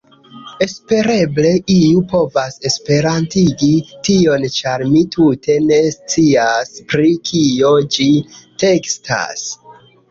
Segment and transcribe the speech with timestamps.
[0.65, 3.71] Espereble, iu povas esperantigi
[4.09, 8.11] tion ĉar mi tute ne scias, pri kio ĝi
[8.67, 9.49] tekstas